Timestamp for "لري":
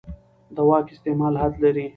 1.63-1.85